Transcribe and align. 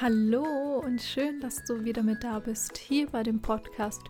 Hallo 0.00 0.78
und 0.78 1.02
schön, 1.02 1.40
dass 1.40 1.64
du 1.64 1.82
wieder 1.84 2.04
mit 2.04 2.22
da 2.22 2.38
bist 2.38 2.78
hier 2.78 3.08
bei 3.08 3.24
dem 3.24 3.42
Podcast 3.42 4.02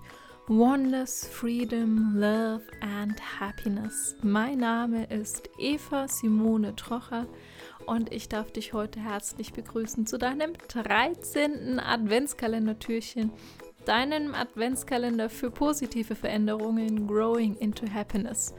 Wonders, 0.47 1.27
Freedom, 1.27 2.15
Love 2.15 2.61
and 2.83 3.19
Happiness. 3.41 4.15
Mein 4.23 4.59
Name 4.59 5.07
ist 5.07 5.49
Eva 5.59 6.07
Simone 6.07 6.77
Trocher 6.77 7.27
und 7.87 8.13
ich 8.13 8.29
darf 8.29 8.53
dich 8.53 8.75
heute 8.75 9.01
herzlich 9.01 9.55
begrüßen 9.55 10.05
zu 10.07 10.19
deinem 10.19 10.53
13. 10.69 11.81
Adventskalendertürchen, 11.81 13.31
deinem 13.87 14.35
Adventskalender 14.35 15.31
für 15.31 15.51
positive 15.51 16.15
Veränderungen 16.15 17.07
Growing 17.07 17.57
into 17.57 17.87
Happiness. 17.91 18.55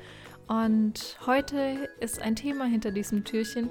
Und 0.48 1.20
heute 1.27 1.89
ist 2.00 2.23
ein 2.23 2.36
Thema 2.36 2.66
hinter 2.66 2.90
diesem 2.90 3.23
Türchen, 3.23 3.70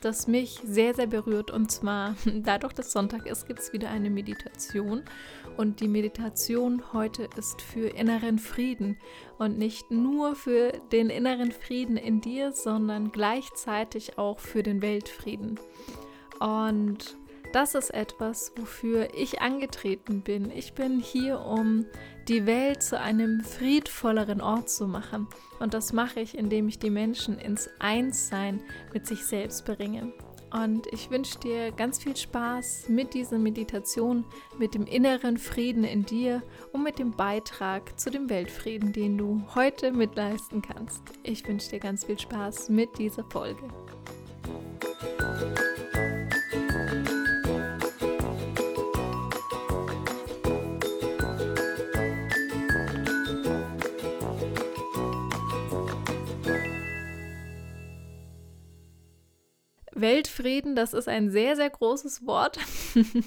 das 0.00 0.26
mich 0.26 0.60
sehr, 0.64 0.94
sehr 0.94 1.06
berührt. 1.06 1.50
Und 1.50 1.70
zwar, 1.70 2.16
dadurch, 2.24 2.72
dass 2.72 2.92
Sonntag 2.92 3.26
ist, 3.26 3.46
gibt 3.46 3.60
es 3.60 3.72
wieder 3.72 3.90
eine 3.90 4.10
Meditation. 4.10 5.02
Und 5.56 5.80
die 5.80 5.88
Meditation 5.88 6.82
heute 6.92 7.28
ist 7.36 7.62
für 7.62 7.88
inneren 7.88 8.38
Frieden. 8.38 8.98
Und 9.38 9.58
nicht 9.58 9.90
nur 9.90 10.34
für 10.34 10.72
den 10.92 11.10
inneren 11.10 11.52
Frieden 11.52 11.96
in 11.96 12.20
dir, 12.20 12.52
sondern 12.52 13.12
gleichzeitig 13.12 14.18
auch 14.18 14.38
für 14.38 14.62
den 14.62 14.82
Weltfrieden. 14.82 15.58
Und 16.40 17.18
das 17.52 17.74
ist 17.74 17.90
etwas, 17.90 18.52
wofür 18.56 19.14
ich 19.14 19.40
angetreten 19.40 20.22
bin. 20.22 20.50
Ich 20.50 20.72
bin 20.74 21.00
hier, 21.00 21.40
um 21.40 21.86
die 22.28 22.46
Welt 22.46 22.82
zu 22.82 22.98
einem 22.98 23.40
friedvolleren 23.42 24.40
Ort 24.40 24.70
zu 24.70 24.86
machen. 24.86 25.26
Und 25.58 25.74
das 25.74 25.92
mache 25.92 26.20
ich, 26.20 26.36
indem 26.36 26.68
ich 26.68 26.78
die 26.78 26.90
Menschen 26.90 27.38
ins 27.38 27.68
Einssein 27.78 28.60
mit 28.92 29.06
sich 29.06 29.24
selbst 29.26 29.64
bringe. 29.64 30.12
Und 30.52 30.88
ich 30.92 31.10
wünsche 31.10 31.38
dir 31.38 31.70
ganz 31.70 32.02
viel 32.02 32.16
Spaß 32.16 32.88
mit 32.88 33.14
dieser 33.14 33.38
Meditation, 33.38 34.24
mit 34.58 34.74
dem 34.74 34.84
inneren 34.84 35.38
Frieden 35.38 35.84
in 35.84 36.04
dir 36.04 36.42
und 36.72 36.82
mit 36.82 36.98
dem 36.98 37.12
Beitrag 37.12 37.98
zu 37.98 38.10
dem 38.10 38.28
Weltfrieden, 38.28 38.92
den 38.92 39.16
du 39.16 39.42
heute 39.54 39.92
mitleisten 39.92 40.60
kannst. 40.60 41.02
Ich 41.22 41.46
wünsche 41.46 41.70
dir 41.70 41.78
ganz 41.78 42.04
viel 42.04 42.18
Spaß 42.18 42.68
mit 42.68 42.98
dieser 42.98 43.24
Folge. 43.30 43.62
Weltfrieden, 60.40 60.74
das 60.74 60.94
ist 60.94 61.08
ein 61.08 61.30
sehr, 61.30 61.54
sehr 61.56 61.70
großes 61.70 62.26
Wort 62.26 62.58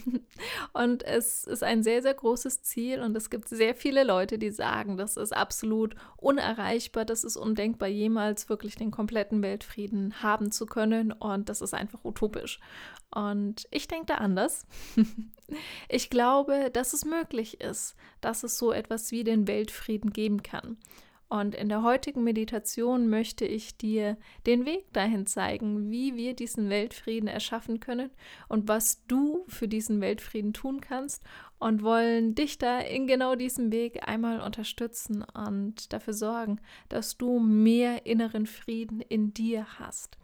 und 0.74 1.04
es 1.04 1.44
ist 1.44 1.64
ein 1.64 1.84
sehr, 1.84 2.02
sehr 2.02 2.14
großes 2.14 2.64
Ziel 2.64 3.02
und 3.02 3.16
es 3.16 3.30
gibt 3.30 3.48
sehr 3.50 3.76
viele 3.76 4.04
Leute, 4.04 4.38
die 4.40 4.50
sagen, 4.50 4.98
das 4.98 5.18
ist 5.18 5.32
absolut 5.32 5.96
unerreichbar, 6.18 7.06
das 7.06 7.24
ist 7.24 7.38
undenkbar, 7.38 7.88
jemals 7.88 8.50
wirklich 8.50 8.76
den 8.76 8.92
kompletten 8.92 9.42
Weltfrieden 9.44 10.24
haben 10.24 10.52
zu 10.52 10.66
können 10.66 11.12
und 11.12 11.50
das 11.50 11.62
ist 11.62 11.74
einfach 11.74 12.04
utopisch. 12.04 12.60
Und 13.12 13.68
ich 13.70 13.88
denke 13.88 14.08
da 14.08 14.16
anders. 14.16 14.66
ich 15.90 16.10
glaube, 16.10 16.72
dass 16.74 16.94
es 16.94 17.06
möglich 17.06 17.62
ist, 17.62 17.96
dass 18.22 18.44
es 18.44 18.58
so 18.58 18.72
etwas 18.72 19.12
wie 19.12 19.24
den 19.24 19.48
Weltfrieden 19.48 20.14
geben 20.14 20.42
kann. 20.42 20.78
Und 21.30 21.56
in 21.56 21.68
der 21.68 21.82
heutigen 21.82 22.24
Meditation 22.24 23.10
möchte 23.10 23.46
ich 23.46 23.76
dir 23.78 24.18
den 24.46 24.66
Weg 24.66 24.92
dahin 24.94 25.26
zeigen, 25.26 25.90
wie 25.90 26.16
wir 26.16 26.36
diesen 26.36 26.70
Weltfrieden 26.70 27.28
erschaffen 27.28 27.80
können 27.80 28.12
und 28.50 28.68
was 28.68 29.06
du 29.08 29.44
für 29.48 29.68
diesen 29.68 30.00
Weltfrieden 30.00 30.54
tun 30.54 30.80
kannst 30.80 31.24
und 31.58 31.82
wollen 31.82 32.36
dich 32.36 32.58
da 32.58 32.80
in 32.80 33.08
genau 33.08 33.36
diesem 33.36 33.72
Weg 33.72 34.08
einmal 34.08 34.42
unterstützen 34.42 35.24
und 35.34 35.92
dafür 35.92 36.14
sorgen, 36.14 36.60
dass 36.90 37.18
du 37.18 37.40
mehr 37.40 38.06
inneren 38.06 38.46
Frieden 38.46 39.02
in 39.02 39.34
dir 39.34 39.66
hast. 39.80 40.18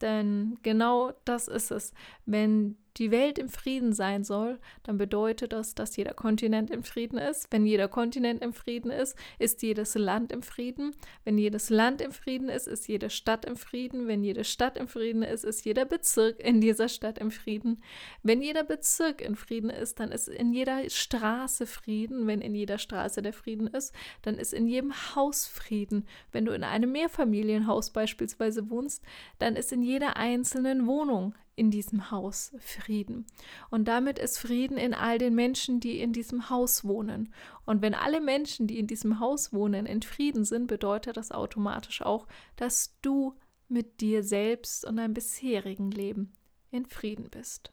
Denn 0.00 0.58
genau 0.62 1.12
das 1.24 1.48
ist 1.48 1.70
es. 1.70 1.92
Wenn 2.26 2.76
die 2.96 3.10
Welt 3.10 3.38
im 3.38 3.48
Frieden 3.48 3.92
sein 3.92 4.24
soll, 4.24 4.58
dann 4.82 4.96
bedeutet 4.96 5.52
das, 5.52 5.74
dass 5.74 5.96
jeder 5.96 6.14
Kontinent 6.14 6.70
im 6.70 6.82
Frieden 6.82 7.18
ist. 7.18 7.46
Wenn 7.50 7.66
jeder 7.66 7.88
Kontinent 7.88 8.42
im 8.42 8.52
Frieden 8.52 8.90
ist, 8.90 9.16
ist 9.38 9.62
jedes 9.62 9.94
Land 9.94 10.32
im 10.32 10.42
Frieden. 10.42 10.94
Wenn 11.24 11.36
jedes 11.36 11.68
Land 11.68 12.00
im 12.00 12.12
Frieden 12.12 12.48
ist, 12.48 12.66
ist 12.66 12.88
jede 12.88 13.10
Stadt 13.10 13.44
im 13.44 13.56
Frieden. 13.56 14.06
Wenn 14.06 14.24
jede 14.24 14.44
Stadt 14.44 14.76
im 14.76 14.88
Frieden 14.88 15.22
ist, 15.22 15.44
ist 15.44 15.64
jeder 15.64 15.84
Bezirk 15.84 16.40
in 16.40 16.60
dieser 16.60 16.88
Stadt 16.88 17.18
im 17.18 17.30
Frieden. 17.30 17.82
Wenn 18.22 18.40
jeder 18.40 18.64
Bezirk 18.64 19.20
in 19.20 19.36
Frieden 19.36 19.70
ist, 19.70 20.00
dann 20.00 20.10
ist 20.10 20.28
in 20.28 20.52
jeder 20.52 20.88
Straße 20.88 21.66
Frieden. 21.66 22.26
Wenn 22.26 22.40
in 22.40 22.54
jeder 22.54 22.78
Straße 22.78 23.20
der 23.20 23.34
Frieden 23.34 23.66
ist, 23.66 23.94
dann 24.22 24.36
ist 24.36 24.54
in 24.54 24.66
jedem 24.66 24.92
Haus 25.14 25.46
Frieden. 25.46 26.06
Wenn 26.32 26.46
du 26.46 26.52
in 26.52 26.64
einem 26.64 26.92
Mehrfamilienhaus 26.92 27.90
beispielsweise 27.90 28.70
wohnst, 28.70 29.02
dann 29.38 29.54
ist 29.54 29.72
in 29.72 29.82
jeder 29.82 30.16
einzelnen 30.16 30.86
Wohnung 30.86 31.34
in 31.56 31.70
diesem 31.70 32.10
Haus 32.10 32.52
Frieden. 32.58 33.26
Und 33.70 33.86
damit 33.88 34.18
ist 34.18 34.38
Frieden 34.38 34.76
in 34.76 34.94
all 34.94 35.18
den 35.18 35.34
Menschen, 35.34 35.80
die 35.80 36.00
in 36.00 36.12
diesem 36.12 36.50
Haus 36.50 36.84
wohnen. 36.84 37.32
Und 37.64 37.82
wenn 37.82 37.94
alle 37.94 38.20
Menschen, 38.20 38.66
die 38.66 38.78
in 38.78 38.86
diesem 38.86 39.18
Haus 39.18 39.52
wohnen, 39.52 39.86
in 39.86 40.02
Frieden 40.02 40.44
sind, 40.44 40.66
bedeutet 40.66 41.16
das 41.16 41.32
automatisch 41.32 42.02
auch, 42.02 42.26
dass 42.56 42.94
du 43.00 43.34
mit 43.68 44.00
dir 44.00 44.22
selbst 44.22 44.84
und 44.84 44.96
deinem 44.96 45.14
bisherigen 45.14 45.90
Leben 45.90 46.34
in 46.70 46.86
Frieden 46.86 47.30
bist. 47.30 47.72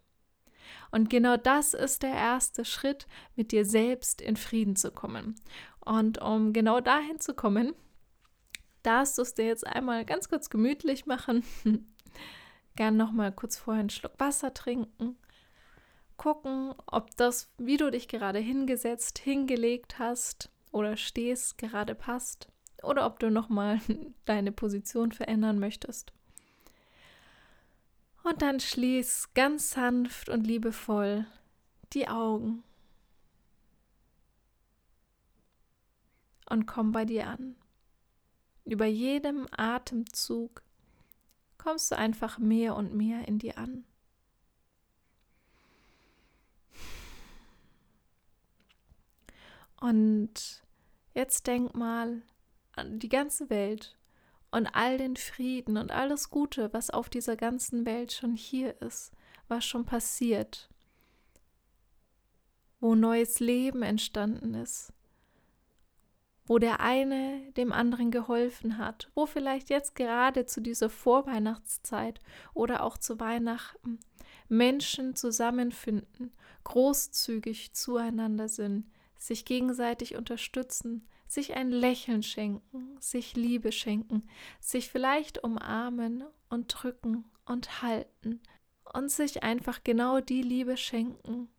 Und 0.92 1.10
genau 1.10 1.38
das 1.38 1.74
ist 1.74 2.04
der 2.04 2.14
erste 2.14 2.64
Schritt, 2.64 3.06
mit 3.36 3.52
dir 3.52 3.66
selbst 3.66 4.22
in 4.22 4.38
Frieden 4.38 4.76
zu 4.76 4.92
kommen. 4.92 5.36
Und 5.82 6.22
um 6.22 6.54
genau 6.54 6.80
dahin 6.80 7.20
zu 7.20 7.34
kommen, 7.34 7.74
darfst 8.82 9.18
du 9.18 9.24
es 9.24 9.34
dir 9.34 9.46
jetzt 9.46 9.68
einmal 9.68 10.06
ganz 10.06 10.30
kurz 10.30 10.50
gemütlich 10.50 11.06
machen 11.06 11.44
gern 12.76 12.98
noch 12.98 13.12
mal 13.12 13.32
kurz 13.32 13.58
vorher 13.58 13.82
einen 13.82 13.90
Schluck 13.90 14.20
Wasser 14.20 14.54
trinken. 14.54 15.18
Gucken, 16.18 16.74
ob 16.86 17.16
das, 17.18 17.50
wie 17.58 17.78
du 17.78 17.92
dich 17.92 18.08
gerade 18.08 18.40
hingesetzt, 18.40 19.20
hingelegt 19.20 20.00
hast 20.00 20.50
oder 20.72 20.98
stehst, 20.98 21.58
gerade 21.58 21.96
passt. 21.96 22.48
Oder 22.82 23.06
ob 23.06 23.20
du 23.20 23.30
noch 23.30 23.50
mal 23.50 23.80
deine 24.26 24.52
Position 24.52 25.12
verändern 25.12 25.60
möchtest. 25.60 26.14
Und 28.24 28.42
dann 28.42 28.60
schließ 28.60 29.34
ganz 29.34 29.72
sanft 29.72 30.30
und 30.30 30.48
liebevoll 30.48 31.26
die 31.94 32.08
Augen. 32.08 32.64
Und 36.50 36.66
komm 36.66 36.92
bei 36.92 37.06
dir 37.06 37.28
an. 37.28 37.56
Über 38.66 38.86
jedem 38.86 39.48
Atemzug 39.52 40.63
kommst 41.64 41.92
du 41.92 41.98
einfach 41.98 42.40
mehr 42.40 42.76
und 42.76 42.94
mehr 42.94 43.28
in 43.28 43.40
dir 43.40 43.58
an. 43.58 43.86
Und 49.80 50.64
jetzt 51.14 51.48
denk 51.48 51.74
mal 51.74 52.22
an 52.76 53.00
die 53.00 53.10
ganze 53.10 53.50
Welt 53.50 53.98
und 54.52 54.68
all 54.68 54.98
den 54.98 55.16
Frieden 55.16 55.78
und 55.78 55.92
alles 55.92 56.30
Gute, 56.30 56.72
was 56.74 56.90
auf 56.90 57.10
dieser 57.10 57.36
ganzen 57.36 57.86
Welt 57.86 58.12
schon 58.12 58.36
hier 58.36 58.82
ist, 58.82 59.12
was 59.48 59.66
schon 59.66 59.86
passiert, 59.86 60.70
wo 62.80 62.96
neues 62.96 63.40
Leben 63.40 63.84
entstanden 63.84 64.54
ist, 64.54 64.94
wo 66.46 66.60
der 66.60 66.82
eine 66.82 67.52
dem 67.54 67.72
anderen 67.72 68.12
geholfen 68.12 68.78
hat, 68.78 69.10
wo 69.16 69.26
vielleicht 69.26 69.70
jetzt 69.70 69.96
gerade 69.96 70.46
zu 70.46 70.62
dieser 70.62 70.90
Vorweihnachtszeit 70.90 72.20
oder 72.54 72.84
auch 72.84 72.98
zu 72.98 73.20
Weihnachten 73.20 74.00
Menschen 74.50 75.16
zusammenfinden, 75.16 76.32
großzügig 76.64 77.74
zueinander 77.74 78.50
sind, 78.50 78.92
sich 79.18 79.46
gegenseitig 79.46 80.16
unterstützen, 80.16 81.08
sich 81.28 81.56
ein 81.56 81.72
Lächeln 81.72 82.24
schenken, 82.24 82.98
sich 83.00 83.36
Liebe 83.36 83.72
schenken, 83.72 84.28
sich 84.60 84.90
vielleicht 84.90 85.44
umarmen 85.44 86.24
und 86.50 86.68
drücken 86.68 87.26
und 87.46 87.82
halten 87.82 88.42
und 88.94 89.10
sich 89.10 89.44
einfach 89.44 89.84
genau 89.84 90.20
die 90.20 90.42
Liebe 90.42 90.78
schenken, 90.78 91.50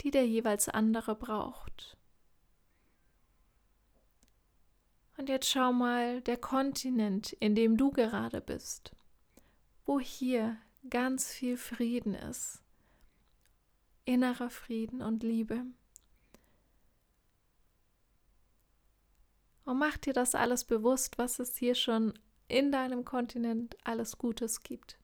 die 0.00 0.10
der 0.10 0.26
jeweils 0.26 0.68
andere 0.68 1.14
braucht. 1.14 1.97
Und 5.18 5.28
jetzt 5.28 5.50
schau 5.50 5.72
mal 5.72 6.20
der 6.22 6.36
Kontinent, 6.36 7.32
in 7.34 7.56
dem 7.56 7.76
du 7.76 7.90
gerade 7.90 8.40
bist, 8.40 8.92
wo 9.84 9.98
hier 9.98 10.56
ganz 10.88 11.32
viel 11.32 11.56
Frieden 11.56 12.14
ist, 12.14 12.62
innerer 14.04 14.48
Frieden 14.48 15.02
und 15.02 15.24
Liebe. 15.24 15.64
Und 19.64 19.78
mach 19.78 19.98
dir 19.98 20.12
das 20.12 20.36
alles 20.36 20.64
bewusst, 20.64 21.18
was 21.18 21.40
es 21.40 21.56
hier 21.56 21.74
schon 21.74 22.16
in 22.46 22.70
deinem 22.70 23.04
Kontinent 23.04 23.76
alles 23.84 24.18
Gutes 24.18 24.62
gibt. 24.62 24.98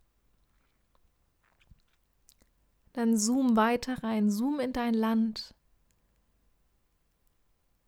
Dann 2.92 3.16
zoom 3.16 3.56
weiter 3.56 4.04
rein, 4.04 4.30
zoom 4.30 4.60
in 4.60 4.72
dein 4.72 4.94
Land. 4.94 5.54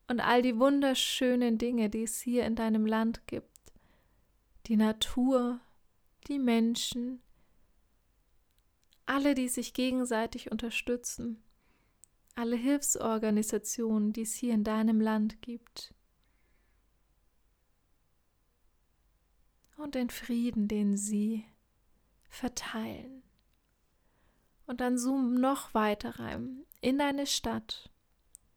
Und 0.08 0.20
all 0.20 0.42
die 0.42 0.58
wunderschönen 0.58 1.58
Dinge, 1.58 1.90
die 1.90 2.04
es 2.04 2.20
hier 2.20 2.46
in 2.46 2.54
deinem 2.54 2.86
Land 2.86 3.26
gibt. 3.26 3.72
Die 4.66 4.76
Natur, 4.76 5.60
die 6.28 6.38
Menschen, 6.38 7.22
alle, 9.04 9.34
die 9.34 9.48
sich 9.48 9.72
gegenseitig 9.72 10.50
unterstützen, 10.50 11.42
alle 12.34 12.56
Hilfsorganisationen, 12.56 14.12
die 14.12 14.22
es 14.22 14.34
hier 14.34 14.54
in 14.54 14.64
deinem 14.64 15.00
Land 15.00 15.40
gibt. 15.42 15.94
Und 19.76 19.94
den 19.94 20.10
Frieden, 20.10 20.68
den 20.68 20.96
sie 20.96 21.44
verteilen. 22.28 23.22
Und 24.66 24.80
dann 24.80 24.98
zoom 24.98 25.34
noch 25.34 25.74
weiter 25.74 26.18
rein 26.18 26.64
in 26.80 26.98
deine 26.98 27.26
Stadt, 27.26 27.90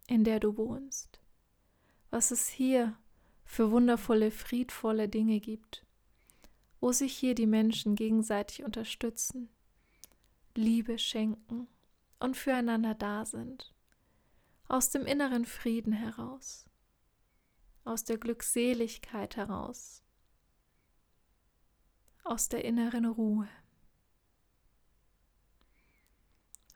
in 0.07 0.23
der 0.23 0.39
du 0.39 0.57
wohnst. 0.57 1.18
Was 2.09 2.31
es 2.31 2.47
hier 2.47 2.97
für 3.45 3.71
wundervolle, 3.71 4.31
friedvolle 4.31 5.09
Dinge 5.09 5.39
gibt, 5.39 5.85
wo 6.79 6.91
sich 6.91 7.17
hier 7.17 7.35
die 7.35 7.47
Menschen 7.47 7.95
gegenseitig 7.95 8.63
unterstützen, 8.63 9.49
Liebe 10.55 10.97
schenken 10.99 11.67
und 12.19 12.35
füreinander 12.35 12.95
da 12.95 13.25
sind. 13.25 13.73
Aus 14.67 14.89
dem 14.89 15.05
inneren 15.05 15.45
Frieden 15.45 15.93
heraus, 15.93 16.65
aus 17.85 18.03
der 18.03 18.17
Glückseligkeit 18.17 19.35
heraus, 19.35 20.03
aus 22.23 22.49
der 22.49 22.65
inneren 22.65 23.05
Ruhe. 23.05 23.47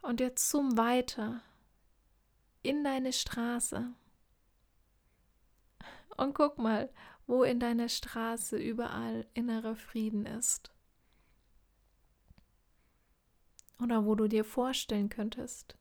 Und 0.01 0.19
jetzt 0.19 0.49
zum 0.49 0.75
Weiter 0.75 1.41
in 2.61 2.83
deine 2.83 3.13
Straße. 3.13 3.93
Und 6.17 6.33
guck 6.33 6.57
mal, 6.57 6.89
wo 7.25 7.43
in 7.43 7.59
deiner 7.59 7.89
Straße 7.89 8.57
überall 8.57 9.25
innerer 9.33 9.75
Frieden 9.75 10.25
ist. 10.25 10.71
Oder 13.81 14.05
wo 14.05 14.15
du 14.15 14.27
dir 14.27 14.45
vorstellen 14.45 15.09
könntest, 15.09 15.77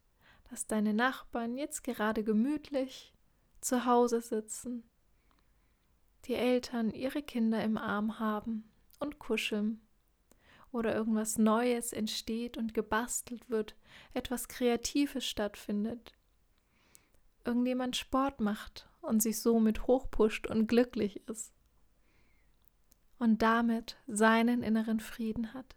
dass 0.50 0.67
deine 0.67 0.94
Nachbarn 0.94 1.56
jetzt 1.56 1.84
gerade 1.84 2.25
gemütlich 2.25 3.14
zu 3.61 3.84
Hause 3.84 4.20
sitzen, 4.20 4.84
die 6.25 6.35
Eltern 6.35 6.90
ihre 6.90 7.23
Kinder 7.23 7.62
im 7.62 7.76
Arm 7.76 8.19
haben 8.19 8.70
und 8.99 9.19
kuscheln. 9.19 9.81
Oder 10.70 10.94
irgendwas 10.94 11.37
Neues 11.37 11.93
entsteht 11.93 12.56
und 12.56 12.73
gebastelt 12.73 13.50
wird, 13.50 13.76
etwas 14.14 14.49
Kreatives 14.49 15.26
stattfindet, 15.26 16.14
irgendjemand 17.44 17.96
Sport 17.96 18.40
macht 18.40 18.88
und 19.02 19.22
sich 19.22 19.40
somit 19.40 19.87
hochpusht 19.87 20.46
und 20.46 20.66
glücklich 20.66 21.28
ist 21.28 21.52
und 23.19 23.43
damit 23.43 23.96
seinen 24.06 24.62
inneren 24.62 25.00
Frieden 25.00 25.52
hat. 25.54 25.76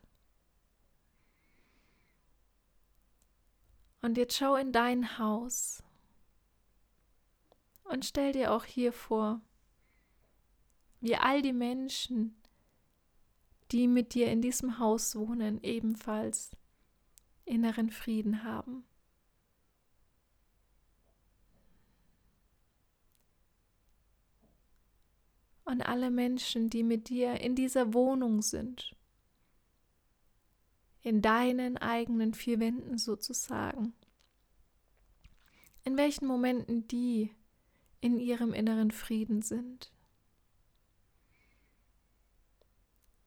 Und 4.02 4.18
jetzt 4.18 4.38
schau 4.38 4.56
in 4.56 4.72
dein 4.72 5.18
Haus 5.18 5.84
und 7.84 8.06
stell 8.06 8.32
dir 8.32 8.52
auch 8.52 8.64
hier 8.64 8.94
vor, 8.94 9.42
wie 11.02 11.16
all 11.16 11.42
die 11.42 11.54
Menschen, 11.54 12.36
die 13.72 13.88
mit 13.88 14.14
dir 14.14 14.32
in 14.32 14.42
diesem 14.42 14.80
Haus 14.80 15.16
wohnen, 15.16 15.62
ebenfalls 15.64 16.52
inneren 17.46 17.90
Frieden 17.90 18.44
haben. 18.44 18.86
Und 25.66 25.82
alle 25.82 26.12
Menschen, 26.12 26.70
die 26.70 26.84
mit 26.84 27.10
dir 27.10 27.42
in 27.42 27.56
dieser 27.56 27.94
Wohnung 27.94 28.42
sind, 28.42 28.96
in 31.02 31.22
deinen 31.22 31.78
eigenen 31.78 32.34
vier 32.34 32.60
Wänden 32.60 32.98
sozusagen, 32.98 33.94
in 35.84 35.98
welchen 35.98 36.28
Momenten 36.28 36.88
die 36.88 37.32
in 38.02 38.20
ihrem 38.20 38.54
inneren 38.54 38.92
Frieden 38.92 39.42
sind. 39.42 39.92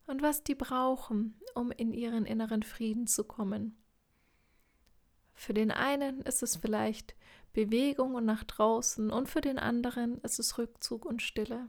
Und 0.07 0.23
was 0.23 0.43
die 0.43 0.55
brauchen, 0.55 1.41
um 1.55 1.71
in 1.71 1.93
ihren 1.93 2.25
inneren 2.25 2.63
Frieden 2.63 3.07
zu 3.07 3.25
kommen. 3.25 3.77
Für 5.35 5.55
den 5.55 5.71
einen 5.71 6.23
ist 6.23 6.43
es 6.43 6.57
vielleicht 6.57 7.15
Bewegung 7.53 8.15
und 8.15 8.25
nach 8.25 8.43
draußen 8.45 9.11
und 9.11 9.29
für 9.29 9.41
den 9.41 9.59
anderen 9.59 10.19
ist 10.19 10.39
es 10.39 10.59
Rückzug 10.59 11.05
und 11.05 11.23
Stille. 11.23 11.69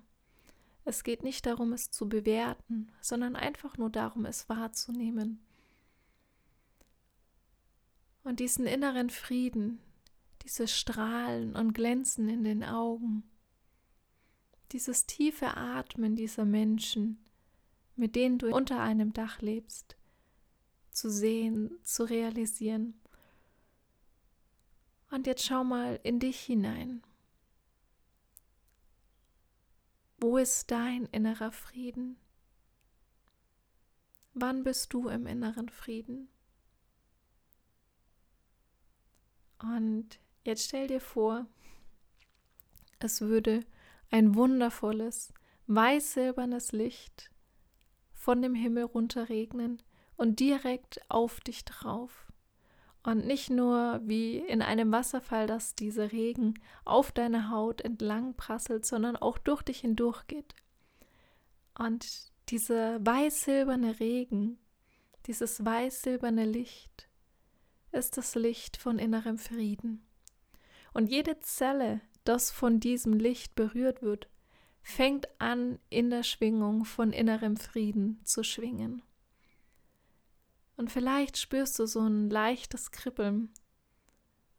Es 0.89 1.03
geht 1.03 1.21
nicht 1.21 1.45
darum, 1.45 1.71
es 1.71 1.91
zu 1.91 2.09
bewerten, 2.09 2.91
sondern 3.00 3.36
einfach 3.36 3.77
nur 3.77 3.91
darum, 3.91 4.25
es 4.25 4.50
wahrzunehmen. 4.50 5.39
Und 8.24 8.39
diesen 8.39 8.65
inneren 8.65 9.12
Frieden, 9.12 9.80
dieses 10.41 10.75
Strahlen 10.75 11.56
und 11.56 11.74
Glänzen 11.74 12.27
in 12.27 12.44
den 12.44 12.63
Augen, 12.63 13.21
dieses 14.71 15.06
tiefe 15.06 15.56
Atmen 15.56 16.15
dieser 16.15 16.45
Menschen, 16.45 17.24
mit 17.95 18.15
denen 18.15 18.39
du 18.39 18.51
unter 18.51 18.81
einem 18.81 19.13
Dach 19.13 19.41
lebst, 19.41 19.95
zu 20.89 21.12
sehen, 21.12 21.69
zu 21.83 22.03
realisieren. 22.03 23.00
Und 25.12 25.27
jetzt 25.27 25.45
schau 25.45 25.63
mal 25.63 26.00
in 26.01 26.19
dich 26.19 26.39
hinein. 26.39 27.03
Wo 30.21 30.36
ist 30.38 30.69
dein 30.69 31.06
innerer 31.06 31.54
Frieden? 31.54 32.18
Wann 34.33 34.66
bist 34.66 34.92
du 34.92 35.07
im 35.07 35.25
inneren 35.25 35.69
Frieden? 35.69 36.27
Und 39.60 40.19
jetzt 40.44 40.66
stell 40.66 40.88
dir 40.88 41.00
vor, 41.00 41.45
es 43.00 43.21
würde 43.21 43.66
ein 44.12 44.36
wundervolles, 44.36 45.33
weiß-silbernes 45.68 46.74
Licht 46.74 47.31
von 48.13 48.42
dem 48.42 48.56
Himmel 48.56 48.83
runterregnen 48.83 49.82
und 50.17 50.41
direkt 50.41 51.00
auf 51.10 51.39
dich 51.39 51.63
drauf. 51.63 52.28
Und 53.03 53.25
nicht 53.25 53.50
nur 53.50 54.01
wie 54.03 54.38
in 54.38 54.62
einem 54.62 54.91
Wasserfall, 54.91 55.48
dass 55.48 55.74
dieser 55.74 56.12
Regen 56.12 56.56
auf 56.84 57.12
deine 57.12 57.50
Haut 57.50 57.82
entlang 57.82 58.36
prasselt, 58.36 58.86
sondern 58.86 59.15
auch 59.15 59.38
durch 59.38 59.62
dich 59.62 59.79
hindurch 59.79 60.27
geht. 60.27 60.53
Und 61.77 62.32
dieser 62.50 63.03
weiß-silberne 63.06 64.00
Regen, 64.00 64.58
dieses 65.27 65.63
weiß-silberne 65.63 66.46
Licht, 66.46 67.08
ist 67.91 68.18
das 68.18 68.36
Licht 68.36 68.77
von 68.77 69.00
innerem 69.00 69.38
Frieden. 69.38 70.06
Und 70.94 71.10
jede 71.10 71.39
Zelle, 71.39 72.01
das 72.24 72.51
von 72.51 72.79
diesem 72.79 73.13
Licht 73.13 73.56
berührt 73.56 74.01
wird, 74.01 74.27
fängt 74.82 75.27
an, 75.39 75.79
in 75.89 76.10
der 76.10 76.24
Schwingung 76.24 76.86
von 76.86 77.13
innerem 77.13 77.58
Frieden 77.58 78.20
zu 78.24 78.44
schwingen. 78.44 79.01
Und 80.79 80.89
vielleicht 80.89 81.36
spürst 81.38 81.77
du 81.77 81.86
so 81.86 82.00
ein 82.00 82.29
leichtes 82.29 82.91
Kribbeln, 82.91 83.53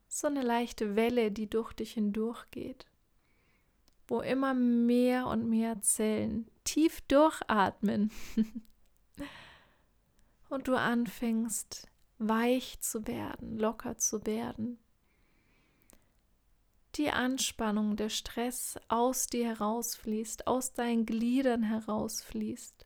so 0.06 0.26
eine 0.26 0.42
leichte 0.42 0.94
Welle, 0.94 1.32
die 1.32 1.48
durch 1.48 1.72
dich 1.72 1.94
hindurchgeht, 1.94 2.86
wo 4.06 4.20
immer 4.20 4.52
mehr 4.52 5.28
und 5.28 5.48
mehr 5.48 5.80
Zellen 5.80 6.46
tief 6.62 7.00
durchatmen 7.08 8.12
und 10.50 10.68
du 10.68 10.74
anfängst 10.74 11.88
weich 12.18 12.78
zu 12.80 13.06
werden, 13.06 13.58
locker 13.58 13.96
zu 13.96 14.26
werden. 14.26 14.78
Die 16.96 17.08
Anspannung, 17.08 17.96
der 17.96 18.10
Stress 18.10 18.78
aus 18.88 19.28
dir 19.28 19.46
herausfließt, 19.46 20.46
aus 20.46 20.74
deinen 20.74 21.06
Gliedern 21.06 21.62
herausfließt 21.62 22.84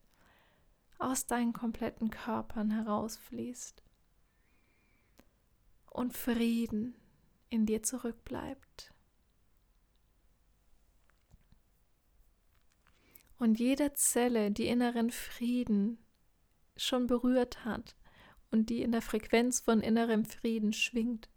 aus 0.98 1.26
deinen 1.26 1.52
kompletten 1.52 2.10
Körpern 2.10 2.70
herausfließt 2.70 3.82
und 5.90 6.12
Frieden 6.12 6.96
in 7.50 7.66
dir 7.66 7.82
zurückbleibt. 7.82 8.92
Und 13.38 13.58
jede 13.58 13.92
Zelle, 13.94 14.50
die 14.50 14.66
inneren 14.66 15.10
Frieden 15.10 15.98
schon 16.76 17.06
berührt 17.06 17.64
hat 17.64 17.96
und 18.50 18.70
die 18.70 18.82
in 18.82 18.92
der 18.92 19.02
Frequenz 19.02 19.60
von 19.60 19.80
innerem 19.80 20.24
Frieden 20.24 20.72
schwingt 20.72 21.28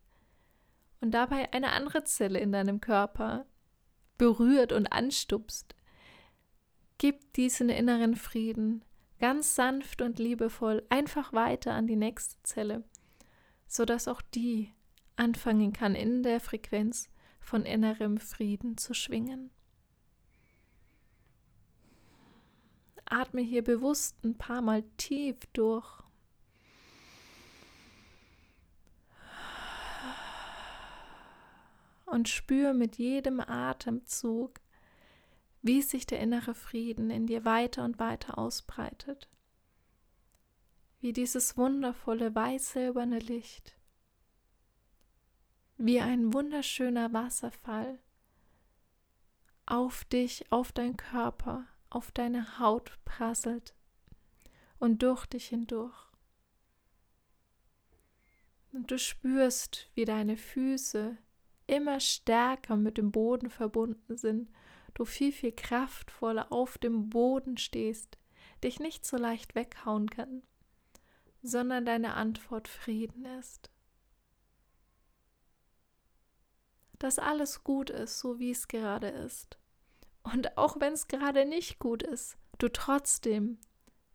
und 1.02 1.12
dabei 1.12 1.52
eine 1.54 1.72
andere 1.72 2.04
Zelle 2.04 2.40
in 2.40 2.52
deinem 2.52 2.82
Körper 2.82 3.46
berührt 4.18 4.72
und 4.72 4.88
anstupst, 4.88 5.76
gibt 6.98 7.38
diesen 7.38 7.70
inneren 7.70 8.16
Frieden 8.16 8.84
ganz 9.20 9.56
sanft 9.56 10.02
und 10.02 10.20
liebevoll 10.20 10.86
einfach 10.90 11.34
weiter 11.34 11.74
an 11.74 11.88
die 11.88 11.96
nächste 11.96 12.42
Zelle. 12.44 12.84
sodass 13.68 14.08
auch 14.08 14.22
die 14.22 14.74
anfangen 15.16 15.74
kann, 15.74 15.96
in 15.96 16.24
der 16.24 16.40
Frequenz 16.40 17.10
von 17.40 17.66
innerem 17.66 18.18
Frieden 18.18 18.78
zu 18.78 18.94
schwingen. 18.94 19.52
Atme 23.06 23.42
hier 23.42 23.64
bewusst 23.64 24.24
ein 24.24 24.38
paar 24.38 24.62
Mal 24.62 24.84
tief 24.98 25.38
durch. 25.54 26.04
Und 32.06 32.30
spür 32.30 32.74
mit 32.74 32.98
jedem 32.98 33.42
Atemzug, 33.42 34.60
wie 35.62 35.82
sich 35.82 36.06
der 36.06 36.20
innere 36.20 36.54
Frieden 36.54 37.10
in 37.10 37.28
dir 37.28 37.46
weiter 37.46 37.84
und 37.84 38.00
weiter 38.00 38.38
ausbreitet. 38.38 39.30
Wie 41.00 41.14
dieses 41.14 41.58
wundervolle 41.58 42.34
weiß-silberne 42.34 43.20
Licht, 43.20 43.78
wie 45.78 46.02
ein 46.02 46.34
wunderschöner 46.34 47.14
Wasserfall 47.14 48.00
auf 49.68 50.06
dich, 50.06 50.52
auf 50.52 50.72
deinen 50.72 50.98
Körper, 50.98 51.66
auf 51.90 52.12
deine 52.12 52.60
Haut 52.60 52.98
prasselt 53.06 53.76
und 54.80 55.04
durch 55.04 55.26
dich 55.28 55.48
hindurch. 55.48 56.08
Und 58.72 58.92
du 58.92 58.98
spürst, 58.98 59.90
wie 59.94 60.06
deine 60.06 60.38
Füße 60.38 61.18
immer 61.68 62.00
stärker 62.00 62.76
mit 62.76 62.98
dem 62.98 63.12
Boden 63.12 63.50
verbunden 63.50 64.18
sind, 64.18 64.50
du 64.98 65.06
viel, 65.06 65.32
viel 65.32 65.52
kraftvoller 65.52 66.52
auf 66.52 66.80
dem 66.80 67.10
Boden 67.10 67.58
stehst, 67.58 68.18
dich 68.64 68.80
nicht 68.80 69.06
so 69.06 69.16
leicht 69.16 69.54
weghauen 69.54 70.10
kann, 70.10 70.42
sondern 71.44 71.86
deine 71.86 72.16
Antwort 72.16 72.68
Frieden 72.68 73.26
ist. 73.26 73.70
Dass 76.98 77.20
alles 77.20 77.64
gut 77.64 77.92
ist, 77.92 78.18
so 78.18 78.40
wie 78.40 78.50
es 78.50 78.68
gerade 78.68 79.10
ist. 79.10 79.60
Und 80.24 80.58
auch 80.58 80.80
wenn 80.80 80.94
es 80.94 81.08
gerade 81.08 81.46
nicht 81.46 81.78
gut 81.78 82.02
ist, 82.02 82.36
du 82.58 82.68
trotzdem 82.68 83.60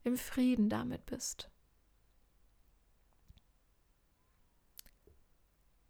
im 0.03 0.17
Frieden 0.17 0.69
damit 0.69 1.07
bist. 1.07 1.49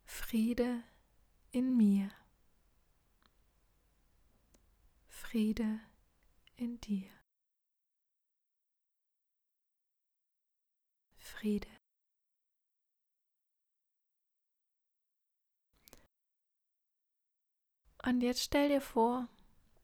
Friede 0.05 0.83
in 1.51 1.79
mir. 1.79 2.11
Friede 5.33 5.81
in 6.57 6.79
dir. 6.83 7.09
Friede. 11.17 11.69
Und 18.05 18.21
jetzt 18.21 18.43
stell 18.43 18.69
dir 18.69 18.83
vor, 18.83 19.27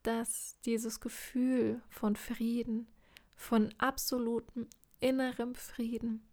dass 0.03 0.61
dieses 0.67 1.01
Gefühl 1.01 1.81
von 1.89 2.15
Frieden, 2.15 2.87
von 3.35 3.75
absolutem 3.79 4.69
innerem 5.01 5.55
Frieden 5.55 6.29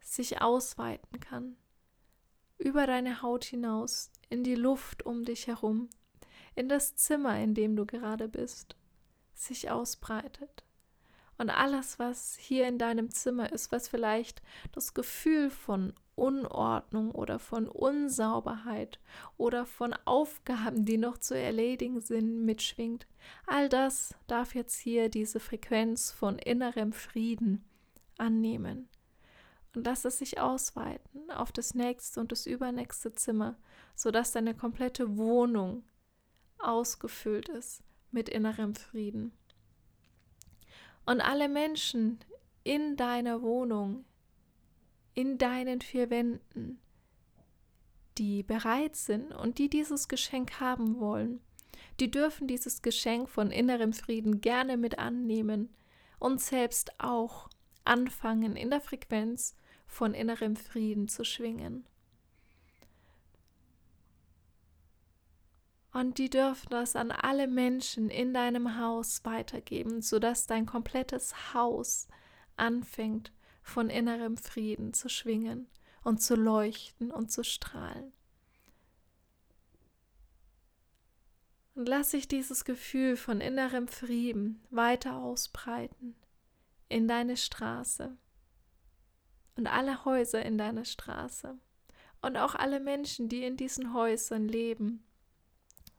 sich 0.00 0.40
ausweiten 0.40 1.20
kann, 1.20 1.58
über 2.56 2.86
deine 2.86 3.20
Haut 3.20 3.44
hinaus, 3.44 4.10
in 4.30 4.44
die 4.44 4.54
Luft 4.54 5.04
um 5.04 5.26
dich 5.26 5.46
herum, 5.46 5.90
in 6.56 6.68
das 6.68 6.96
Zimmer, 6.96 7.38
in 7.38 7.54
dem 7.54 7.76
du 7.76 7.86
gerade 7.86 8.28
bist, 8.28 8.74
sich 9.34 9.70
ausbreitet. 9.70 10.64
Und 11.38 11.50
alles, 11.50 11.98
was 11.98 12.36
hier 12.36 12.66
in 12.66 12.78
deinem 12.78 13.10
Zimmer 13.10 13.52
ist, 13.52 13.70
was 13.70 13.88
vielleicht 13.88 14.42
das 14.72 14.94
Gefühl 14.94 15.50
von 15.50 15.92
Unordnung 16.14 17.10
oder 17.10 17.38
von 17.38 17.68
Unsauberheit 17.68 18.98
oder 19.36 19.66
von 19.66 19.94
Aufgaben, 20.06 20.86
die 20.86 20.96
noch 20.96 21.18
zu 21.18 21.38
erledigen 21.38 22.00
sind, 22.00 22.46
mitschwingt. 22.46 23.06
All 23.46 23.68
das 23.68 24.14
darf 24.26 24.54
jetzt 24.54 24.78
hier 24.78 25.10
diese 25.10 25.40
Frequenz 25.40 26.10
von 26.10 26.38
innerem 26.38 26.94
Frieden 26.94 27.64
annehmen. 28.16 28.88
Und 29.74 29.84
lass 29.84 30.06
es 30.06 30.18
sich 30.18 30.40
ausweiten 30.40 31.30
auf 31.30 31.52
das 31.52 31.74
nächste 31.74 32.20
und 32.20 32.32
das 32.32 32.46
übernächste 32.46 33.12
Zimmer, 33.12 33.58
sodass 33.94 34.32
deine 34.32 34.54
komplette 34.54 35.18
Wohnung 35.18 35.84
ausgefüllt 36.58 37.48
ist 37.48 37.82
mit 38.10 38.28
innerem 38.28 38.74
Frieden. 38.74 39.32
Und 41.04 41.20
alle 41.20 41.48
Menschen 41.48 42.18
in 42.64 42.96
deiner 42.96 43.42
Wohnung, 43.42 44.04
in 45.14 45.38
deinen 45.38 45.80
vier 45.80 46.10
Wänden, 46.10 46.80
die 48.18 48.42
bereit 48.42 48.96
sind 48.96 49.32
und 49.32 49.58
die 49.58 49.68
dieses 49.68 50.08
Geschenk 50.08 50.60
haben 50.60 50.98
wollen, 50.98 51.40
die 52.00 52.10
dürfen 52.10 52.46
dieses 52.46 52.82
Geschenk 52.82 53.28
von 53.28 53.50
innerem 53.50 53.92
Frieden 53.92 54.40
gerne 54.40 54.76
mit 54.76 54.98
annehmen 54.98 55.74
und 56.18 56.40
selbst 56.40 56.98
auch 56.98 57.48
anfangen, 57.84 58.56
in 58.56 58.70
der 58.70 58.80
Frequenz 58.80 59.54
von 59.86 60.14
innerem 60.14 60.56
Frieden 60.56 61.08
zu 61.08 61.24
schwingen. 61.24 61.86
Und 65.96 66.18
die 66.18 66.28
dürfen 66.28 66.68
das 66.68 66.94
an 66.94 67.10
alle 67.10 67.48
Menschen 67.48 68.10
in 68.10 68.34
deinem 68.34 68.78
Haus 68.78 69.24
weitergeben, 69.24 70.02
sodass 70.02 70.46
dein 70.46 70.66
komplettes 70.66 71.54
Haus 71.54 72.06
anfängt 72.58 73.32
von 73.62 73.88
innerem 73.88 74.36
Frieden 74.36 74.92
zu 74.92 75.08
schwingen 75.08 75.66
und 76.04 76.20
zu 76.20 76.34
leuchten 76.34 77.10
und 77.10 77.32
zu 77.32 77.42
strahlen. 77.42 78.12
Und 81.74 81.88
lass 81.88 82.10
sich 82.10 82.28
dieses 82.28 82.66
Gefühl 82.66 83.16
von 83.16 83.40
innerem 83.40 83.88
Frieden 83.88 84.62
weiter 84.68 85.16
ausbreiten 85.16 86.14
in 86.90 87.08
deine 87.08 87.38
Straße 87.38 88.14
und 89.56 89.66
alle 89.66 90.04
Häuser 90.04 90.44
in 90.44 90.58
deiner 90.58 90.84
Straße 90.84 91.56
und 92.20 92.36
auch 92.36 92.54
alle 92.54 92.80
Menschen, 92.80 93.30
die 93.30 93.44
in 93.44 93.56
diesen 93.56 93.94
Häusern 93.94 94.46
leben, 94.46 95.02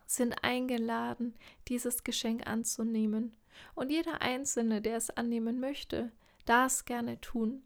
sind 0.07 0.43
eingeladen, 0.43 1.35
dieses 1.67 2.03
Geschenk 2.03 2.47
anzunehmen. 2.47 3.35
Und 3.75 3.91
jeder 3.91 4.21
Einzelne, 4.21 4.81
der 4.81 4.97
es 4.97 5.09
annehmen 5.09 5.59
möchte, 5.59 6.11
darf 6.45 6.71
es 6.71 6.85
gerne 6.85 7.19
tun 7.21 7.63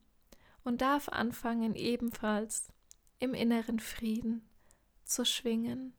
und 0.63 0.81
darf 0.81 1.07
anfangen, 1.09 1.75
ebenfalls 1.75 2.69
im 3.19 3.33
inneren 3.33 3.79
Frieden 3.79 4.41
zu 5.03 5.25
schwingen 5.25 5.93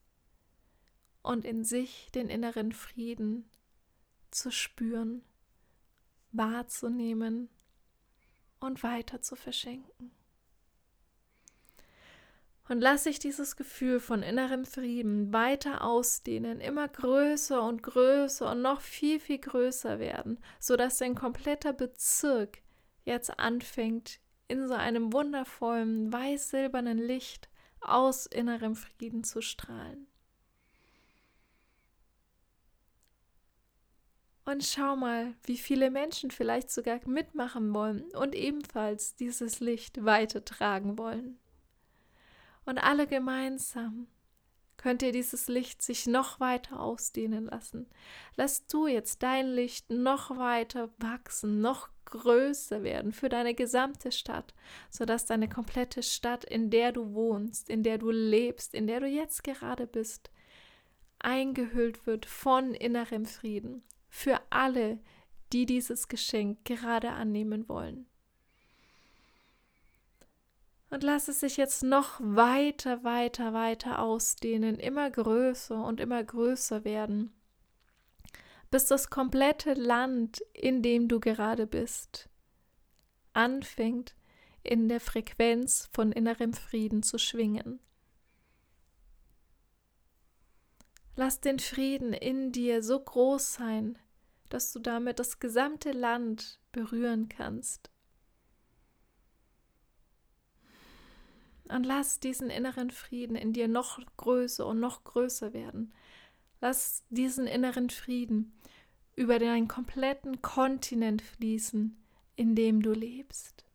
und 1.21 1.45
in 1.45 1.63
sich 1.63 2.11
den 2.11 2.29
inneren 2.29 2.73
Frieden 2.73 3.49
zu 4.31 4.51
spüren, 4.51 5.23
wahrzunehmen 6.31 7.49
und 8.59 8.83
weiter 8.83 9.21
zu 9.21 9.35
verschenken. 9.35 10.11
Und 12.69 12.79
lass 12.79 13.03
sich 13.03 13.19
dieses 13.19 13.57
Gefühl 13.57 13.99
von 13.99 14.23
innerem 14.23 14.63
Frieden 14.63 15.33
weiter 15.33 15.83
ausdehnen, 15.83 16.61
immer 16.61 16.87
größer 16.87 17.61
und 17.61 17.83
größer 17.83 18.49
und 18.51 18.61
noch 18.61 18.79
viel, 18.79 19.19
viel 19.19 19.39
größer 19.39 19.99
werden, 19.99 20.39
sodass 20.59 20.97
dein 20.97 21.13
kompletter 21.13 21.73
Bezirk 21.73 22.59
jetzt 23.03 23.37
anfängt, 23.37 24.19
in 24.47 24.67
so 24.67 24.75
einem 24.75 25.11
wundervollen 25.11 26.11
weiß-silbernen 26.11 26.97
Licht 26.97 27.49
aus 27.81 28.25
innerem 28.25 28.75
Frieden 28.75 29.23
zu 29.23 29.41
strahlen. 29.41 30.07
Und 34.45 34.63
schau 34.63 34.95
mal, 34.95 35.33
wie 35.45 35.57
viele 35.57 35.89
Menschen 35.89 36.29
vielleicht 36.29 36.69
sogar 36.69 36.99
mitmachen 37.07 37.73
wollen 37.73 38.03
und 38.13 38.35
ebenfalls 38.35 39.15
dieses 39.15 39.59
Licht 39.61 40.03
weitertragen 40.03 40.97
wollen. 40.97 41.39
Und 42.65 42.77
alle 42.77 43.07
gemeinsam 43.07 44.07
könnt 44.77 45.01
ihr 45.01 45.11
dieses 45.11 45.47
Licht 45.47 45.81
sich 45.81 46.07
noch 46.07 46.39
weiter 46.39 46.79
ausdehnen 46.79 47.45
lassen. 47.45 47.87
Lass 48.35 48.67
du 48.67 48.87
jetzt 48.87 49.23
dein 49.23 49.47
Licht 49.47 49.89
noch 49.89 50.37
weiter 50.37 50.89
wachsen, 50.97 51.61
noch 51.61 51.89
größer 52.05 52.83
werden 52.83 53.11
für 53.11 53.29
deine 53.29 53.55
gesamte 53.55 54.11
Stadt, 54.11 54.53
sodass 54.89 55.25
deine 55.25 55.47
komplette 55.47 56.03
Stadt, 56.03 56.43
in 56.43 56.69
der 56.69 56.91
du 56.91 57.13
wohnst, 57.13 57.69
in 57.69 57.83
der 57.83 57.97
du 57.97 58.11
lebst, 58.11 58.73
in 58.73 58.87
der 58.87 58.99
du 58.99 59.07
jetzt 59.07 59.43
gerade 59.43 59.87
bist, 59.87 60.29
eingehüllt 61.19 62.05
wird 62.05 62.25
von 62.25 62.73
innerem 62.73 63.25
Frieden 63.25 63.83
für 64.09 64.39
alle, 64.49 64.99
die 65.53 65.65
dieses 65.65 66.07
Geschenk 66.07 66.65
gerade 66.65 67.11
annehmen 67.11 67.67
wollen. 67.69 68.05
Und 70.93 71.01
lass 71.01 71.27
es 71.27 71.39
sich 71.39 71.57
jetzt 71.57 71.81
noch 71.81 72.19
weiter, 72.19 73.03
weiter, 73.03 73.51
weiter 73.51 73.97
ausdehnen, 73.97 74.77
immer 74.77 75.09
größer 75.09 75.83
und 75.83 75.99
immer 75.99 76.23
größer 76.23 76.85
werden, 76.85 77.33
bis 78.69 78.85
das 78.85 79.09
komplette 79.09 79.73
Land, 79.73 80.43
in 80.53 80.83
dem 80.83 81.07
du 81.07 81.19
gerade 81.19 81.65
bist, 81.65 82.29
anfängt, 83.33 84.13
in 84.61 84.87
der 84.87 84.99
Frequenz 84.99 85.89
von 85.93 86.11
innerem 86.11 86.53
Frieden 86.53 87.01
zu 87.01 87.17
schwingen. 87.17 87.79
Lass 91.15 91.41
den 91.41 91.57
Frieden 91.57 92.13
in 92.13 92.51
dir 92.51 92.83
so 92.83 92.99
groß 92.99 93.55
sein, 93.55 93.97
dass 94.49 94.71
du 94.71 94.79
damit 94.79 95.17
das 95.17 95.39
gesamte 95.39 95.91
Land 95.91 96.59
berühren 96.71 97.29
kannst. 97.29 97.92
Und 101.73 101.85
lass 101.85 102.19
diesen 102.19 102.51
inneren 102.51 102.91
Frieden 102.91 103.35
in 103.35 103.51
dir 103.51 103.67
noch 103.67 103.99
größer 104.17 104.63
und 104.67 104.79
noch 104.79 105.03
größer 105.05 105.53
werden. 105.53 105.91
Lass 106.61 107.03
diesen 107.09 107.47
inneren 107.47 107.89
Frieden 107.89 108.53
über 109.15 109.39
deinen 109.39 109.67
kompletten 109.67 110.43
Kontinent 110.43 111.23
fließen, 111.23 111.97
in 112.35 112.53
dem 112.53 112.83
du 112.83 112.91
lebst. 112.91 113.65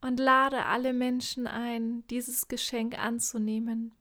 Und 0.00 0.18
lade 0.18 0.66
alle 0.66 0.92
Menschen 0.92 1.46
ein, 1.46 2.04
dieses 2.08 2.48
Geschenk 2.48 2.98
anzunehmen. 2.98 3.94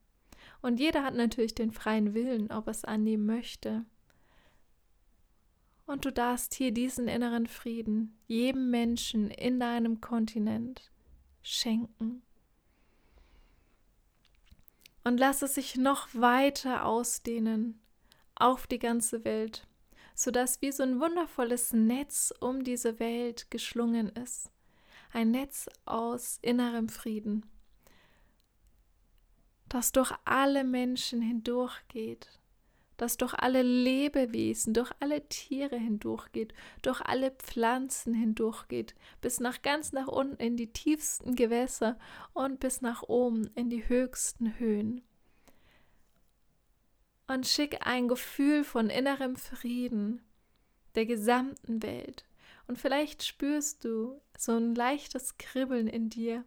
Und 0.64 0.80
jeder 0.80 1.04
hat 1.04 1.14
natürlich 1.14 1.54
den 1.54 1.72
freien 1.72 2.16
Willen, 2.16 2.52
ob 2.52 2.66
er 2.66 2.72
es 2.72 2.86
annehmen 2.86 3.28
möchte. 3.28 3.86
Und 5.86 6.06
du 6.06 6.12
darfst 6.12 6.56
hier 6.56 6.72
diesen 6.72 7.08
inneren 7.08 7.46
Frieden 7.46 8.18
jedem 8.26 8.72
Menschen 8.72 9.30
in 9.30 9.60
deinem 9.60 10.02
Kontinent 10.02 10.92
schenken. 11.42 12.22
Und 15.04 15.18
lass 15.18 15.42
es 15.42 15.56
sich 15.56 15.76
noch 15.76 16.08
weiter 16.14 16.86
ausdehnen 16.86 17.80
auf 18.36 18.68
die 18.68 18.80
ganze 18.80 19.24
Welt, 19.26 19.68
sodass 20.14 20.62
wie 20.62 20.72
so 20.72 20.84
ein 20.84 21.00
wundervolles 21.00 21.74
Netz 21.74 22.34
um 22.40 22.64
diese 22.64 23.00
Welt 23.00 23.50
geschlungen 23.50 24.10
ist. 24.10 24.52
Ein 25.12 25.32
Netz 25.32 25.68
aus 25.86 26.38
innerem 26.42 26.90
Frieden, 26.90 27.46
das 29.68 29.92
durch 29.92 30.12
alle 30.26 30.64
Menschen 30.64 31.22
hindurchgeht 31.22 32.40
das 33.00 33.16
durch 33.18 33.34
alle 33.34 33.62
Lebewesen, 33.62 34.74
durch 34.74 34.92
alle 35.00 35.28
Tiere 35.30 35.78
hindurchgeht, 35.78 36.54
durch 36.82 37.02
alle 37.02 37.32
Pflanzen 37.32 38.14
hindurchgeht, 38.14 38.94
bis 39.22 39.40
nach 39.40 39.62
ganz 39.62 39.94
nach 39.94 40.08
unten 40.08 40.36
in 40.36 40.58
die 40.58 40.72
tiefsten 40.72 41.36
Gewässer 41.36 41.98
und 42.34 42.60
bis 42.60 42.82
nach 42.82 43.04
oben 43.04 43.50
in 43.56 43.70
die 43.70 43.88
höchsten 43.88 44.60
Höhen. 44.60 45.02
Und 47.28 47.48
schick 47.48 47.86
ein 47.86 48.08
Gefühl 48.08 48.64
von 48.64 48.90
innerem 48.90 49.36
Frieden 49.36 50.22
der 50.96 51.06
gesamten 51.06 51.82
Welt. 51.82 52.26
Und 52.68 52.78
vielleicht 52.78 53.24
spürst 53.24 53.86
du 53.86 54.20
so 54.38 54.58
ein 54.58 54.76
leichtes 54.76 55.38
Kribbeln 55.38 55.88
in 55.88 56.10
dir 56.10 56.44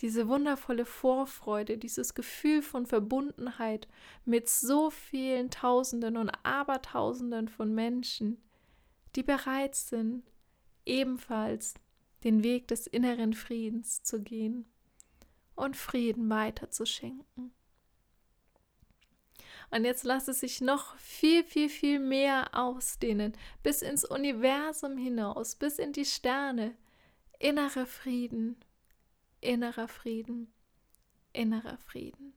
diese 0.00 0.28
wundervolle 0.28 0.84
Vorfreude, 0.84 1.78
dieses 1.78 2.14
Gefühl 2.14 2.62
von 2.62 2.86
Verbundenheit 2.86 3.88
mit 4.24 4.48
so 4.48 4.90
vielen 4.90 5.50
Tausenden 5.50 6.16
und 6.16 6.30
Abertausenden 6.42 7.48
von 7.48 7.74
Menschen, 7.74 8.42
die 9.14 9.22
bereit 9.22 9.74
sind, 9.74 10.30
ebenfalls 10.84 11.74
den 12.24 12.42
Weg 12.42 12.68
des 12.68 12.86
inneren 12.86 13.32
Friedens 13.32 14.02
zu 14.02 14.22
gehen 14.22 14.66
und 15.54 15.76
Frieden 15.76 16.28
weiterzuschenken. 16.28 17.52
Und 19.70 19.84
jetzt 19.84 20.04
lass 20.04 20.28
es 20.28 20.40
sich 20.40 20.60
noch 20.60 20.96
viel, 20.96 21.42
viel, 21.42 21.68
viel 21.68 21.98
mehr 21.98 22.50
ausdehnen, 22.52 23.32
bis 23.62 23.82
ins 23.82 24.04
Universum 24.04 24.96
hinaus, 24.96 25.56
bis 25.56 25.78
in 25.78 25.92
die 25.92 26.04
Sterne. 26.04 26.76
Innerer 27.38 27.86
Frieden, 27.86 28.56
innerer 29.40 29.88
Frieden, 29.88 30.52
innerer 31.32 31.78
Frieden. 31.78 32.34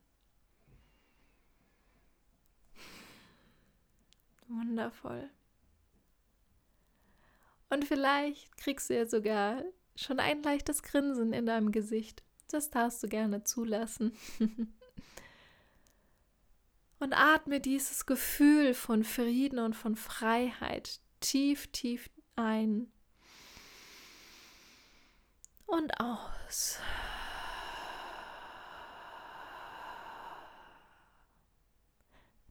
Wundervoll. 4.48 5.30
Und 7.70 7.86
vielleicht 7.86 8.58
kriegst 8.58 8.90
du 8.90 8.96
ja 8.96 9.06
sogar 9.06 9.64
schon 9.96 10.20
ein 10.20 10.42
leichtes 10.42 10.82
Grinsen 10.82 11.34
in 11.34 11.46
deinem 11.46 11.72
Gesicht. 11.72 12.24
Das 12.50 12.72
darfst 12.72 13.04
du 13.04 13.08
gerne 13.08 13.44
zulassen. 13.44 14.14
und 17.00 17.14
atme 17.14 17.60
dieses 17.60 18.08
Gefühl 18.08 18.74
von 18.74 19.04
Frieden 19.04 19.60
und 19.60 19.76
von 19.76 19.96
Freiheit 19.96 21.00
tief, 21.20 21.68
tief 21.68 22.10
ein 22.36 22.92
und 25.72 26.00
aus. 26.00 26.80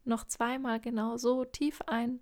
Noch 0.05 0.25
zweimal 0.25 0.81
genau 0.81 1.17
so 1.19 1.45
tief 1.45 1.83
ein. 1.87 2.21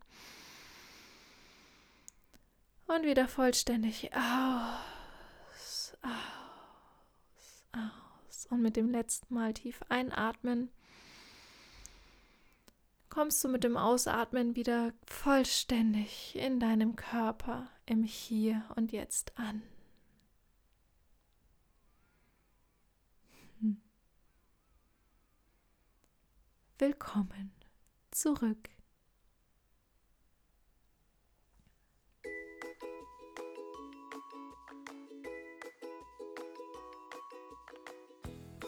Und 2.87 3.05
wieder 3.05 3.29
vollständig 3.29 4.11
aus, 4.15 5.97
aus, 6.03 7.65
aus. 7.73 8.47
Und 8.51 8.63
mit 8.63 8.77
dem 8.77 8.91
letzten 8.91 9.35
Mal 9.35 9.55
tief 9.55 9.81
einatmen 9.89 10.71
kommst 13.09 13.43
du 13.43 13.49
mit 13.49 13.65
dem 13.65 13.77
Ausatmen 13.77 14.57
wieder 14.57 14.93
vollständig 15.07 16.37
in 16.37 16.61
deinem 16.61 16.97
Körper 16.97 17.71
im 17.87 18.03
Hier 18.03 18.63
und 18.77 18.93
Jetzt 18.93 19.33
an. 19.39 19.63
Willkommen 26.79 27.53
zurück. 28.11 28.69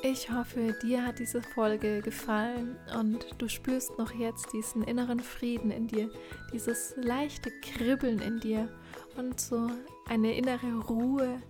Ich 0.02 0.30
hoffe, 0.30 0.74
dir 0.82 1.04
hat 1.04 1.18
diese 1.18 1.42
Folge 1.42 2.00
gefallen 2.00 2.78
und 2.98 3.26
du 3.36 3.46
spürst 3.46 3.98
noch 3.98 4.14
jetzt 4.14 4.54
diesen 4.54 4.84
inneren 4.84 5.20
Frieden 5.20 5.70
in 5.70 5.86
dir, 5.86 6.10
dieses 6.50 6.94
leichte 6.96 7.50
Kribbeln 7.60 8.20
in 8.20 8.40
dir 8.40 8.74
und 9.18 9.38
so 9.38 9.70
eine 10.08 10.34
innere 10.34 10.78
Ruhe 10.86 11.42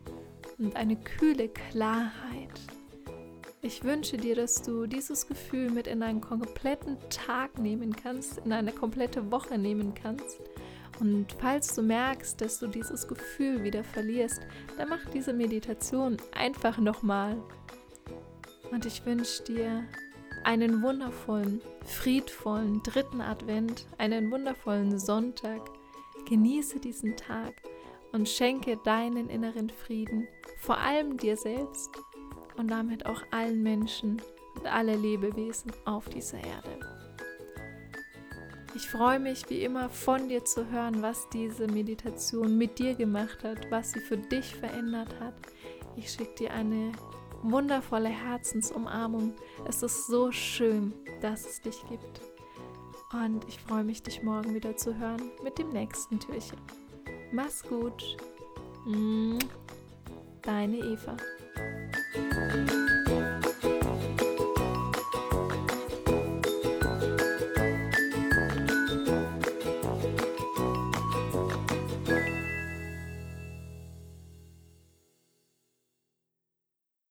und 0.58 0.74
eine 0.74 0.96
kühle 0.96 1.50
Klarheit. 1.50 2.77
Ich 3.68 3.84
wünsche 3.84 4.16
dir, 4.16 4.34
dass 4.34 4.62
du 4.62 4.86
dieses 4.86 5.26
Gefühl 5.26 5.68
mit 5.68 5.86
in 5.86 6.02
einen 6.02 6.22
kompletten 6.22 6.96
Tag 7.10 7.58
nehmen 7.58 7.94
kannst, 7.94 8.38
in 8.38 8.50
eine 8.54 8.72
komplette 8.72 9.30
Woche 9.30 9.58
nehmen 9.58 9.92
kannst. 9.92 10.40
Und 11.00 11.26
falls 11.38 11.74
du 11.74 11.82
merkst, 11.82 12.40
dass 12.40 12.60
du 12.60 12.66
dieses 12.66 13.06
Gefühl 13.06 13.62
wieder 13.62 13.84
verlierst, 13.84 14.40
dann 14.78 14.88
mach 14.88 15.04
diese 15.12 15.34
Meditation 15.34 16.16
einfach 16.34 16.78
nochmal. 16.78 17.36
Und 18.70 18.86
ich 18.86 19.04
wünsche 19.04 19.42
dir 19.44 19.84
einen 20.44 20.80
wundervollen, 20.80 21.60
friedvollen 21.84 22.82
dritten 22.82 23.20
Advent, 23.20 23.84
einen 23.98 24.30
wundervollen 24.30 24.98
Sonntag. 24.98 25.60
Genieße 26.26 26.80
diesen 26.80 27.18
Tag 27.18 27.52
und 28.12 28.30
schenke 28.30 28.78
deinen 28.82 29.28
inneren 29.28 29.68
Frieden, 29.68 30.26
vor 30.56 30.78
allem 30.78 31.18
dir 31.18 31.36
selbst 31.36 31.90
und 32.58 32.68
damit 32.68 33.06
auch 33.06 33.22
allen 33.30 33.62
Menschen 33.62 34.20
und 34.56 34.66
alle 34.66 34.96
Lebewesen 34.96 35.72
auf 35.84 36.08
dieser 36.08 36.38
Erde. 36.38 36.80
Ich 38.74 38.86
freue 38.88 39.18
mich 39.18 39.48
wie 39.48 39.64
immer 39.64 39.88
von 39.88 40.28
dir 40.28 40.44
zu 40.44 40.70
hören, 40.70 41.02
was 41.02 41.28
diese 41.30 41.66
Meditation 41.66 42.58
mit 42.58 42.78
dir 42.78 42.94
gemacht 42.94 43.42
hat, 43.42 43.70
was 43.70 43.92
sie 43.92 44.00
für 44.00 44.18
dich 44.18 44.54
verändert 44.54 45.18
hat. 45.20 45.34
Ich 45.96 46.10
schicke 46.10 46.34
dir 46.34 46.52
eine 46.52 46.92
wundervolle 47.42 48.10
Herzensumarmung. 48.10 49.34
Es 49.66 49.82
ist 49.82 50.06
so 50.06 50.30
schön, 50.30 50.92
dass 51.22 51.46
es 51.46 51.60
dich 51.60 51.82
gibt. 51.88 52.20
Und 53.12 53.48
ich 53.48 53.58
freue 53.58 53.84
mich, 53.84 54.02
dich 54.02 54.22
morgen 54.22 54.54
wieder 54.54 54.76
zu 54.76 54.96
hören 54.96 55.22
mit 55.42 55.58
dem 55.58 55.70
nächsten 55.70 56.20
Türchen. 56.20 56.58
Mach's 57.32 57.62
gut. 57.62 58.16
Deine 60.42 60.76
Eva. 60.76 61.16
Música 62.14 62.87